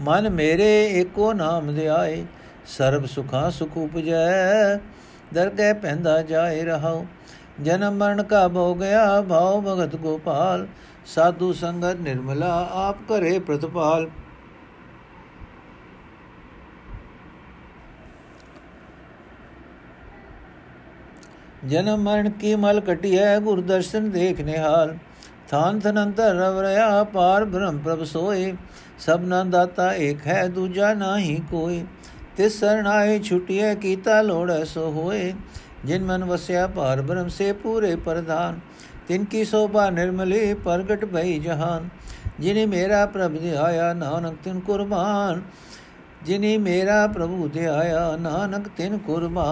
[0.00, 2.24] ਮਨ ਮੇਰੇ ਏਕੋ ਨਾਮ ਧਿਆਏ
[2.66, 4.76] ਸਰਬ ਸੁਖਾ ਸੁਖ ਉਪਜੈ।
[5.34, 7.04] ਦਰਗਹਿ ਪੈਂਦਾ ਜਾਏ ਰਹਾਉ।
[7.62, 10.66] ਜਨਮ ਮਰਨ ਕਾ ਭੋ ਗਿਆ ਭਾਉ ਭਗਤ ਗੋਪਾਲ
[11.06, 14.08] ਸਾਧੂ ਸੰਗਤ ਨਿਰਮਲਾ ਆਪ ਕਰੇ ਪ੍ਰਤਪਾਲ
[21.64, 24.96] ਜਨਮ ਮਰਨ ਕੀ ਮਲ ਕਟਿਐ ਗੁਰ ਦਰਸ਼ਨ ਦੇਖ ਨਿਹਾਲ
[25.48, 28.52] ਥਾਨ ਥਨੰਤਰ ਰਵ ਰਿਆ ਪਾਰ ਬ੍ਰਹਮ ਪ੍ਰਭ ਸੋਏ
[28.98, 31.84] ਸਭਨਾ ਦਾਤਾ ਏਕ ਹੈ ਦੂਜਾ ਨਾਹੀ ਕੋਈ
[32.36, 38.58] ਤਿਸ ਸਰਣਾਏ ਛੁਟਿਐ ਕੀਤਾ ਲੋੜੈ ਸੋ ਹੋਏ ਜਿਨ ਮਨ ਵਸਿਆ ਪਾਰ ਬ੍ਰਹਮ ਸੇ ਪੂਰੇ ਪ੍ਰਧਾਨ
[39.08, 41.88] ਤਿਨ ਕੀ ਸੋਭਾ ਨਿਰਮਲੇ ਪ੍ਰਗਟ ਭਈ ਜਹਾਨ
[42.40, 45.42] ਜਿਨੇ ਮੇਰਾ ਪ੍ਰਭ ਧਿਆਇਆ ਨਾਨਕ ਤਿਨ ਕੁਰਬਾਨ
[46.24, 49.42] ਜਿਨੇ ਮੇਰਾ ਪ੍ਰਭੂ ਧਿਆਇਆ ਨਾਨਕ ਤਿਨ ਕੁਰਬਾਨ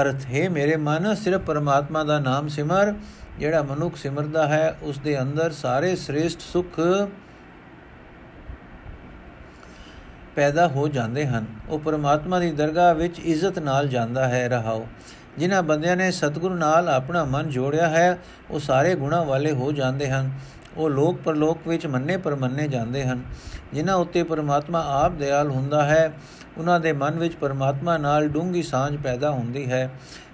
[0.00, 2.94] ਅਰਥ ਹੈ ਮੇਰੇ ਮਨ ਸਿਰਫ ਪਰਮਾਤਮਾ ਦਾ ਨਾਮ ਸਿਮਰ
[3.38, 6.80] ਜਿਹੜਾ ਮਨੁੱਖ ਸਿਮਰਦਾ ਹੈ ਉਸ ਦੇ ਅੰਦਰ ਸਾਰੇ ਸ੍ਰੇਸ਼ਟ ਸੁਖ
[10.40, 14.86] ਪੈਦਾ ਹੋ ਜਾਂਦੇ ਹਨ। ਉਹ ਪਰਮਾਤਮਾ ਦੀ ਦਰਗਾਹ ਵਿੱਚ ਇੱਜ਼ਤ ਨਾਲ ਜਾਂਦਾ ਹੈ। ਰਹਾਓ।
[15.38, 18.18] ਜਿਨ੍ਹਾਂ ਬੰਦਿਆਂ ਨੇ ਸਤਿਗੁਰੂ ਨਾਲ ਆਪਣਾ ਮਨ ਜੋੜਿਆ ਹੈ,
[18.50, 20.30] ਉਹ ਸਾਰੇ ਗੁਣਾ ਵਾਲੇ ਹੋ ਜਾਂਦੇ ਹਨ।
[20.76, 23.22] ਉਹ ਲੋਕ ਪਰਲੋਕ ਵਿੱਚ ਮੰਨੇ ਪਰਮੰਨੇ ਜਾਂਦੇ ਹਨ।
[23.72, 26.12] ਜਿਨ੍ਹਾਂ ਉੱਤੇ ਪਰਮਾਤਮਾ ਆਪ ਦਿਆਲ ਹੁੰਦਾ ਹੈ,
[26.58, 29.90] ਉਹਨਾਂ ਦੇ ਮਨ ਵਿੱਚ ਪਰਮਾਤਮਾ ਨਾਲ ਡੂੰਗੀ ਸਾਂਝ ਪੈਦਾ ਹੁੰਦੀ ਹੈ।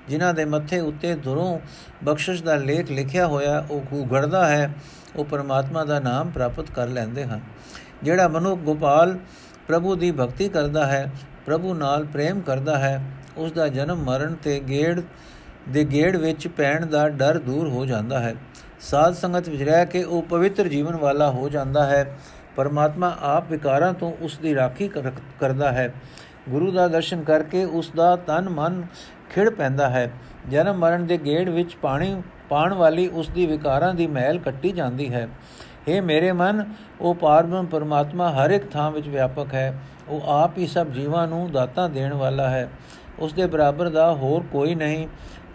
[0.08, 1.60] ਜਿਨ੍ਹਾਂ ਦੇ ਮੱਥੇ ਉੱਤੇ ਦੁਰੋਂ
[2.04, 4.74] ਬਖਸ਼ਿਸ਼ ਦਾ ਲੇਖ ਲਿਖਿਆ ਹੋਇਆ, ਉਹ ਉਗੜਦਾ ਹੈ,
[5.16, 7.40] ਉਹ ਪਰਮਾਤਮਾ ਦਾ ਨਾਮ ਪ੍ਰਾਪਤ ਕਰ ਲੈਂਦੇ ਹਨ।
[8.02, 9.18] ਜਿਹੜਾ ਮਨੁੱਖ ਗੋਪਾਲ
[9.68, 11.10] ਪ੍ਰਭੂ ਦੀ ਭਗਤੀ ਕਰਦਾ ਹੈ,
[11.46, 13.00] ਪ੍ਰਭੂ ਨਾਲ ਪ੍ਰੇਮ ਕਰਦਾ ਹੈ
[13.36, 15.00] ਉਸ ਦਾ ਜਨਮ ਮਰਨ ਤੇ ਗੇੜ
[15.68, 18.34] ਦੇ ਗੇੜ ਵਿੱਚ ਪੈਣ ਦਾ ਡਰ ਦੂਰ ਹੋ ਜਾਂਦਾ ਹੈ।
[18.80, 22.18] ਸਾਧ ਸੰਗਤ ਵਿੱਚ ਰਹਿ ਕੇ ਉਹ ਪਵਿੱਤਰ ਜੀਵਨ ਵਾਲਾ ਹੋ ਜਾਂਦਾ ਹੈ।
[22.56, 24.88] ਪਰਮਾਤਮਾ ਆਪ ਵਿਕਾਰਾਂ ਤੋਂ ਉਸ ਦੀ ਰਾਖੀ
[25.40, 25.92] ਕਰਦਾ ਹੈ।
[26.48, 28.82] ਗੁਰੂ ਦਾ ਦਰਸ਼ਨ ਕਰਕੇ ਉਸ ਦਾ ਤਨ ਮਨ
[29.34, 30.10] ਖਿੜ ਪੈਂਦਾ ਹੈ।
[30.50, 35.12] ਜਨਮ ਮਰਨ ਦੇ ਗੇੜ ਵਿੱਚ ਪਾਣੀ ਪਾਣ ਵਾਲੀ ਉਸ ਦੀ ਵਿਕਾਰਾਂ ਦੀ ਮਹਿਲ ਕੱਟੀ ਜਾਂਦੀ
[35.14, 35.28] ਹੈ।
[35.88, 39.78] हे ਮੇਰੇ ਮਨ, ਉਹ ਪਾਰਬ੍ਰਹਮ ਪਰਮਾਤਮਾ ਹਰ ਇੱਕ ਥਾਂ ਵਿੱਚ ਵਿਆਪਕ ਹੈ।
[40.08, 42.70] ਉਹ ਆਪ ਹੀ ਸਭ ਜੀਵਾਂ ਨੂੰ ਦਾਤਾ ਦੇਣ ਵਾਲਾ ਹੈ।
[43.18, 45.08] ਉਸ ਦੇ ਬਰਾਬਰ ਦਾ ਹੋਰ ਕੋਈ ਨਹੀਂ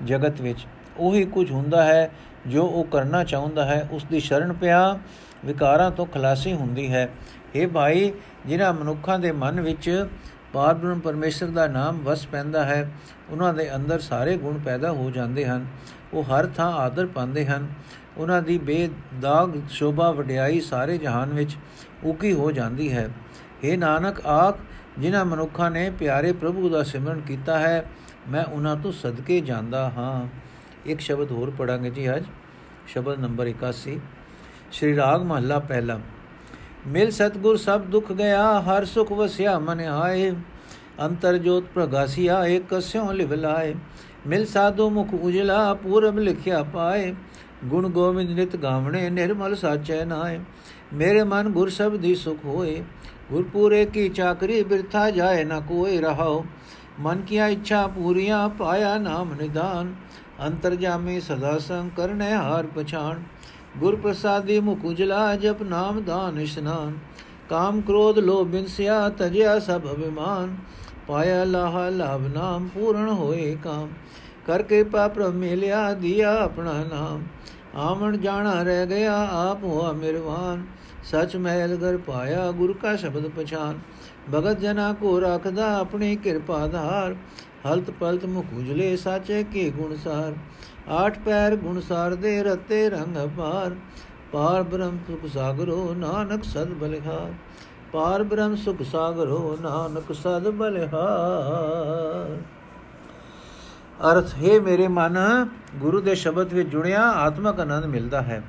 [0.03, 0.65] ਜਗਤ ਵਿੱਚ।
[0.97, 2.09] ਉਹੀ ਕੁਝ ਹੁੰਦਾ ਹੈ
[2.47, 4.99] ਜੋ ਉਹ ਕਰਨਾ ਚਾਹੁੰਦਾ ਹੈ। ਉਸ ਦੀ ਸ਼ਰਨ ਪਿਆ
[5.45, 7.09] ਵਿਕਾਰਾਂ ਤੋਂ ਖਲਾਸੀ ਹੁੰਦੀ ਹੈ।
[7.55, 8.11] ਇਹ ਭਾਈ,
[8.45, 10.05] ਜਿਨ੍ਹਾਂ ਮਨੁੱਖਾਂ ਦੇ ਮਨ ਵਿੱਚ
[10.53, 12.91] ਪਾਰਬ੍ਰਹਮ ਪਰਮੇਸ਼ਰ ਦਾ ਨਾਮ ਵਸ ਪੈਂਦਾ ਹੈ,
[13.29, 15.65] ਉਹਨਾਂ ਦੇ ਅੰਦਰ ਸਾਰੇ ਗੁਣ ਪੈਦਾ ਹੋ ਜਾਂਦੇ ਹਨ।
[16.13, 17.67] ਉਹ ਹਰ ਥਾਂ ਆਦਰ ਪਾਉਂਦੇ ਹਨ।
[18.17, 21.57] ਉਹਨਾਂ ਦੀ ਬੇਦਾਗ ਸ਼ੋਭਾ ਵਡਿਆਈ ਸਾਰੇ ਜਹਾਨ ਵਿੱਚ
[22.03, 23.09] ਉਕੀ ਹੋ ਜਾਂਦੀ ਹੈ।
[23.63, 24.57] ਇਹ ਨਾਨਕ, ਆਖ,
[24.99, 27.89] ਜਿਨ੍ਹਾਂ ਮਨੁੱਖਾਂ ਨੇ ਪਿਆਰੇ ਪ੍ਰਭੂ ਦਾ ਸਿਮਰਨ ਕੀਤਾ ਹੈ,
[28.29, 30.27] ਮੈਂ ਉਹਨਾਂ ਤੋਂ ਸਦਕੇ ਜਾਂਦਾ ਹਾਂ।
[30.85, 32.23] ਇੱਕ ਸ਼ਬਦ ਹੋਰ ਪੜਾਂਗੇ ਜੀ ਅੱਜ।
[32.87, 33.99] ਸ਼ਬਦ ਨੰਬਰ 81
[34.71, 35.99] ਸ਼੍ਰੀ ਰਾਗ ਮਹੱਲਾ ਪਹਿਲਾ।
[36.87, 40.31] ਮਿਲ ਸਤਗੁਰ ਸਭ ਦੁੱਖ ਗਿਆ, ਹਰ ਸੁਖ ਵਸਿਆ ਮਨ ਆਏ।
[41.01, 43.75] ਅੰਤਰ ਜੋਤ ਪ੍ਰਗਾਸੀਆ ਏਕ ਕਸਿਓ ਲਿਵ ਲਾਏ।
[44.27, 47.15] ਮਿਲ ਸਾਧੂ ਮੁਖ ਉਜਲਾ, ਪੂਰਬ ਲਿਖਿਆ ਪਾਏ।
[47.65, 50.39] ਗੁਣ ਗੋਬਿੰਦ ਨਿਤ ਗਾਵਣੇ, ਨਿਰਮਲ ਸਾਚੈ ਨਾਏ।
[50.93, 52.83] ਮੇਰੇ ਮਨ ਗੁਰ ਸਬਦੀ ਸੁਖ ਹੋਏ।
[53.31, 56.45] ਗੁਰਪੂਰੇ ਕੀ ਚਾਕਰੀ ਬਿਰਥਾ ਜਾਏ, ਨਾ ਕੋਈ ਰਹਾਓ
[56.99, 59.95] ਮਨ ਕੀਆ ਇੱਛਾ ਪੂਰੀਆਂ, ਪਾਇਆ ਨਾਮ ਨਿਦਾਨ।
[60.47, 63.23] ਅੰਤਰ ਜਾਮੇ ਸਦਾ ਸੰਗ ਕਰਨੇ ਹਾਰ ਪਛਾਨ।
[63.77, 66.97] ਗੁਰ ਪ੍ਰਸਾਦੀ ਮੁਖ ਉਜਲਾ, ਜਪ ਨਾਮ ਦਾਨ ਇਸ਼ਨਾਨ।
[67.49, 70.57] ਕਾਮ ਕ੍ਰੋਧ ਲੋਭ ਬਿਨਸਿਆ, ਤਜਿਆ ਸਭ ਅਭਿਮਾਨ।
[71.07, 73.89] ਪਾਇਆ ਲਾਹ ਲਾਭ ਨਾਮ, ਪੂਰਨ ਹੋਏ ਕਾਮ।
[74.47, 77.23] ਕਰ ਕਿਰਪਾ ਪ੍ਰਭ ਮਿਲਿਆ, ਦਿਆ ਆਪਣਾ ਨਾਮ।
[77.75, 80.63] ਆਵਣ ਜਾਣਾ ਰਹਿ ਗਿਆ ਆਪ ਹੋਆ ਮਿਰਵਾਨ।
[81.03, 83.79] ਸਚ ਮਹਿਲ ਘਰ ਪਾਇਆ ਗੁਰ ਕਾ ਸ਼ਬਦ ਪਛਾਨ।
[84.33, 87.15] ਭਗਤ ਜਨਾ ਕੋ ਰਖਦਾ ਆਪਣੀ ਕਿਰਪਾ ਧਾਰ।
[87.65, 90.33] ਹਲਤ ਪਲਤ ਮੁਖ ਉਜਲੇ ਸਾਚੇ ਕੀ ਗੁਣ ਸਾਰ।
[90.89, 93.75] ਆਠ ਪੈਰ ਗੁਣ ਸਾਰ ਦੇ ਰਤੇ ਰੰਗ ਪਾਰ
[94.31, 97.33] ਪਾਰ ਬ੍ਰਹਮ ਸੁਖ ਸਾਗਰੋ ਨਾਨਕ ਸਦ ਬਲਿਹਾਰ।
[97.93, 102.37] ਪਾਰ ਬ੍ਰਹਮ ਸੁਖ ਸਾਗਰੋ ਨਾਨਕ ਸਦ ਬਲਿਹਾਰ।
[104.09, 108.41] ਅਰਥ, ਹੈ ਮੇਰੇ ਮਨ, ਗੁਰੂ ਦੇ ਸ਼ਬਦ ਵਿੱਚ ਜੁੜਿਆ ਆਤਮਕ ਆਨੰਦ ਮਿਲਦਾ ਹੈ।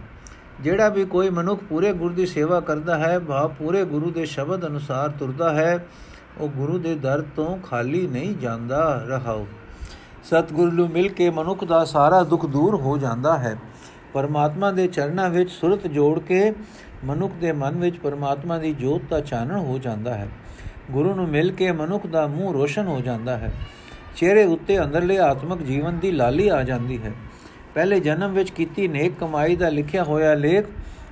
[0.60, 4.66] ਜਿਹੜਾ ਵੀ ਕੋਈ ਮਨੁੱਖ ਪੂਰੇ ਗੁਰੂ ਦੀ ਸੇਵਾ ਕਰਦਾ ਹੈ, ਭਾਵ ਪੂਰੇ ਗੁਰੂ ਦੇ ਸ਼ਬਦ
[4.66, 5.86] ਅਨੁਸਾਰ ਤੁਰਦਾ ਹੈ,
[6.38, 9.46] ਉਹ ਗੁਰੂ ਦੇ ਦਰ ਤੋਂ ਖਾਲੀ ਨਹੀਂ ਜਾਂਦਾ ਰਹਾਉ।
[10.24, 13.58] ਸਤਿਗੁਰੂ ਨੂੰ ਮਿਲ ਕੇ ਮਨੁੱਖ ਦਾ ਸਾਰਾ ਦੁੱਖ ਦੂਰ ਹੋ ਜਾਂਦਾ ਹੈ।
[14.14, 16.52] ਪਰਮਾਤਮਾ ਦੇ ਚਰਨਾਂ ਵਿੱਚ ਸੁਰਤ ਜੋੜ ਕੇ
[17.04, 20.28] ਮਨੁੱਖ ਦੇ ਮਨ ਵਿੱਚ ਪਰਮਾਤਮਾ ਦੀ ਜੋਤ ਦਾ ਚਾਨਣ ਹੋ ਜਾਂਦਾ ਹੈ।
[20.90, 23.52] ਗੁਰੂ ਨੂੰ ਮਿਲ ਕੇ ਮਨੁੱਖ ਦਾ ਮੂੰਹ ਰੋਸ਼ਨ ਹੋ ਜਾਂਦਾ ਹੈ।
[24.16, 27.12] ਚਿਹਰੇ ਉੱਤੇ ਅੰਦਰਲੇ ਆਤਮਿਕ ਜੀਵਨ ਦੀ ਲਾਲੀ ਆ ਜਾਂਦੀ ਹੈ।
[27.74, 30.64] ਪਹਿਲੇ ਜਨਮ ਵਿੱਚ ਕੀਤੀ ਨੇਕ ਕਮਾਈ ਦਾ ਲਿਖਿਆ ਹੋਇਆ ਲੇਖ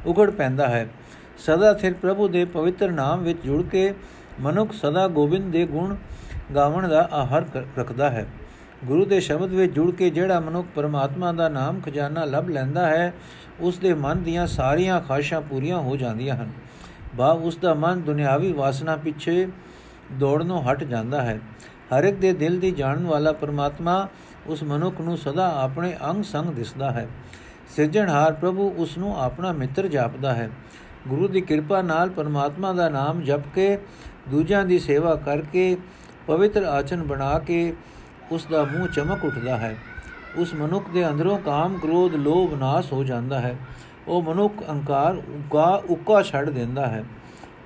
[0.07, 0.89] ਉਗੜ ਪੈਂਦਾ ਹੈ।
[1.39, 3.95] ਸਦਾ ਸਿਰ ਪ੍ਰਭੂ ਦੇ ਪਵਿੱਤਰ ਨਾਮ ਵਿੱਚ ਜੁੜ ਕੇ
[4.41, 5.97] ਮਨੁੱਖ ਸਦਾ ਗੋਬਿੰਦ ਦੇ ਗੁਣ
[6.55, 7.45] ਗਾਵਣ ਦਾ ਆਹਰ
[7.79, 8.27] ਰੱਖਦਾ ਹੈ।
[8.85, 13.15] ਗੁਰੂ ਦੇ ਸ਼ਬਦ ਵਿੱਚ ਜੁੜ ਕੇ ਜਿਹੜਾ ਮਨੁੱਖ ਪਰਮਾਤਮਾ ਦਾ ਨਾਮ ਖਜ਼ਾਨਾ ਲੱਭ ਲੈਂਦਾ ਹੈ,
[13.61, 16.51] ਉਸ ਦੇ ਮਨ ਦੀਆਂ ਸਾਰੀਆਂ ਖਾਸ਼ਾਂ ਪੂਰੀਆਂ ਹੋ ਜਾਂਦੀਆਂ ਹਨ।
[17.15, 19.49] ਬਾ, ਉਸ ਦਾ ਮਨ ਦੁਨਿਆਵੀ ਵਾਸਨਾ ਪਿੱਛੇ
[20.13, 21.41] ਦੌੜਨੋਂ ਹਟ ਜਾਂਦਾ ਹੈ।
[21.99, 24.09] ਹਰ ਇੱਕ ਦੇ ਦਿਲ ਦੀ ਜਾਣਨ ਵਾਲਾ ਪਰਮਾਤਮਾ
[24.47, 27.09] ਉਸ ਮਨੁੱਖ ਨੂੰ ਸਦਾ ਆਪਣੇ ਅੰਗ ਸੰਗ ਦਿਸਦਾ ਹੈ।
[27.77, 30.51] ਸਿਰਜਣਹਾਰ ਪ੍ਰਭੂ ਉਸ ਨੂੰ ਆਪਣਾ ਮਿੱਤਰ ਜਾਪਦਾ ਹੈ।
[31.09, 33.79] ਗੁਰੂ ਦੀ ਕਿਰਪਾ ਨਾਲ ਪਰਮਾਤਮਾ ਦਾ ਨਾਮ ਜਪ ਕੇ,
[34.29, 35.77] ਦੂਜਿਆਂ ਦੀ ਸੇਵਾ ਕਰਕੇ,
[36.27, 37.75] ਪਵਿੱਤਰ ਆਚਨ ਬਣਾ ਕੇ
[38.33, 39.77] ਉਸ ਦਾ ਮੂੰਹ ਚਮਕ ਉੱਠਦਾ ਹੈ।
[40.37, 43.57] ਉਸ ਮਨੁੱਖ ਦੇ ਅੰਦਰੋਂ ਕਾਮ, ਕ੍ਰੋਧ, ਲੋਭ ਨਾਸ ਹੋ ਜਾਂਦਾ ਹੈ।
[44.09, 47.05] ਉਹ ਮਨੁੱਖ ਅਹੰਕਾਰ ਉਕਾ ਉਕਾ ਛੱਡ ਦਿੰਦਾ ਹੈ।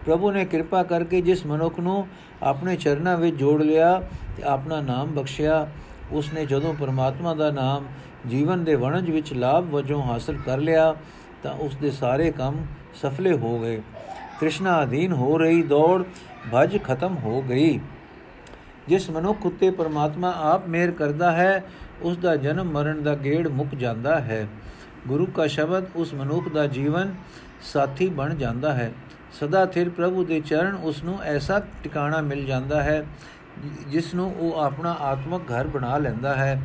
[0.07, 2.09] ਪ੍ਰਭੂ ਨੇ ਕਿਰਪਾ ਕਰਕੇ ਜਿਸ ਮਨੁੱਖ ਨੂੰ
[2.45, 4.03] ਆਪਣੇ ਚਰਨਾਂ ਵਿੱਚ ਜੋੜ ਲਿਆ
[4.37, 5.69] ਤੇ ਆਪਣਾ ਨਾਮ ਬਖਸ਼ਿਆ।
[6.13, 7.85] ਉਸ ਨੇ ਜਦੋਂ ਪਰਮਾਤਮਾ ਦਾ ਨਾਮ
[8.27, 10.95] ਜੀਵਨ ਦੇ ਵਣਜ ਵਿੱਚ ਲਾਭ ਵਜੋਂ ਹਾਸਲ ਕਰ ਲਿਆ,
[11.43, 13.83] ਤਾਂ ਉਸ ਦੇ ਸਾਰੇ ਕੰਮ ਸਫਲੇ ਹੋ ਗਏ।
[14.41, 16.05] ਕ੍ਰਿਸ਼ਨਾ ਅਧੀਨ ਹੋ ਰਹੀ ਦੌੜ
[16.55, 17.81] ਭਜ ਖਤਮ ਹੋ ਗਈ।
[18.89, 21.65] ਜਿਸ ਮਨੁੱਖ ਉਤੇ ਪਰਮਾਤਮਾ ਆਪ ਮਿਹਰ ਕਰਦਾ ਹੈ
[22.03, 24.47] ਉਸ ਦਾ ਜਨਮ ਮਰਨ ਦਾ ਗੇੜ ਮੁੱਕ ਜਾਂਦਾ ਹੈ।
[25.09, 27.15] ਗੁਰੂ ਕਾ ਸ਼ਬਦ, ਉਸ ਮਨੁੱਖ ਦਾ ਜੀਵਨ
[27.63, 28.93] ਸਾਥੀ ਬਣ ਜਾਂਦਾ ਹੈ।
[29.41, 33.05] ਸਦਾ ਥਿਰ ਪ੍ਰਭੂ ਦੇ ਚਰਨ ਉਸ ਨੂੰ ਐਸਾ ਟਿਕਾਣਾ ਮਿਲ ਜਾਂਦਾ ਹੈ
[33.89, 36.61] ਜਿਸ ਨੂੰ ਉਹ ਆਪਣਾ ਆਤਮਿਕ ਘਰ ਬਣਾ ਲੈਂਦਾ ਹੈ।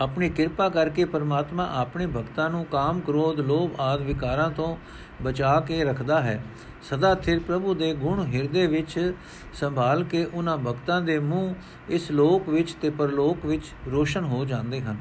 [0.00, 4.76] ਆਪਣੀ ਕਿਰਪਾ ਕਰਕੇ ਪਰਮਾਤਮਾ ਆਪਣੇ ਭਗਤਾਂ ਨੂੰ ਕਾਮ, ਕ੍ਰੋਧ, ਲੋਭ ਆਦ ਵਿਕਾਰਾਂ ਤੋਂ
[5.22, 6.42] ਬਚਾ ਕੇ ਰੱਖਦਾ ਹੈ।
[6.82, 9.12] ਸਦਾ ਥਿਰ ਪ੍ਰਭੂ ਦੇ ਗੁਣ ਹਿਰਦੇ ਵਿੱਚ
[9.54, 11.54] ਸੰਭਾਲ ਕੇ ਉਹਨਾਂ ਭਗਤਾਂ ਦੇ ਮੂੰਹ
[11.88, 14.96] ਇਸ ਲੋਕ ਵਿੱਚ ਤੇ ਪਰਲੋਕ ਵਿੱਚ ਰੋਸ਼ਨ ਹੋ ਜਾਂਦੇ ਹਨ।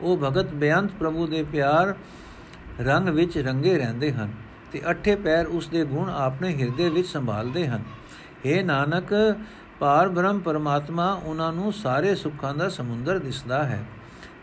[0.00, 1.94] ਉਹ ਭਗਤ ਬੇਅੰਤ ਪ੍ਰਭੂ ਦੇ ਪਿਆਰ
[2.80, 4.32] ਰੰਗ ਵਿੱਚ ਰੰਗੇ ਰਹਿੰਦੇ ਹਨ।
[4.72, 7.82] ਤੇ ਅਠੇ ਪੈਰ ਉਸ ਦੇ ਗੁਣ ਆਪਣੇ ਹਿਰਦੇ ਵਿੱਚ ਸੰਭਾਲਦੇ ਹਨ।
[8.46, 9.36] हे ਨਾਨਕ,
[9.80, 13.84] ਪਾਰ ਬ੍ਰਹਮ ਪਰਮਾਤਮਾ ਉਹਨਾਂ ਨੂੰ ਸਾਰੇ ਸੁੱਖਾਂ ਦਾ ਸਮੁੰਦਰ ਦਿਸਦਾ ਹੈ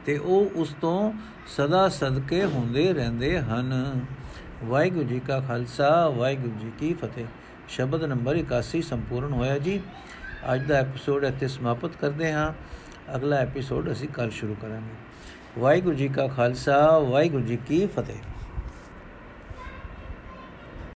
[0.05, 1.13] ਤੇ ਉਹ ਉਸ ਤੋਂ
[1.47, 3.99] ਸਦਾ ਸਦਕੇ ਹੁੰਦੇ ਰਹਿੰਦੇ ਹਨ।
[4.63, 7.25] ਵਾਹਿਗੁਰੂ ਜੀ ਕਾ ਖਾਲਸਾ, ਵਾਹਿਗੁਰੂ ਜੀ ਕੀ ਫਤਿਹ।
[7.69, 9.81] ਸ਼ਬਦ ਨੰਬਰ 81 ਸੰਪੂਰਨ ਹੋਇਆ ਜੀ।
[10.53, 12.53] ਅੱਜ ਦਾ ਐਪੀਸੋਡ ਇੱਥੇ ਸਮਾਪਤ ਕਰਦੇ ਹਾਂ।
[13.15, 14.93] ਅਗਲਾ ਐਪੀਸੋਡ ਅਸੀਂ ਕੱਲ ਸ਼ੁਰੂ ਕਰਾਂਗੇ।
[15.59, 18.34] ਵਾਹਿਗੁਰੂ ਜੀ ਕਾ ਖਾਲਸਾ, ਵਾਹਿਗੁਰੂ ਜੀ ਕੀ ਫਤਿਹ।